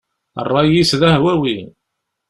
[0.47, 1.57] Ṛṛay-is d ahwawi.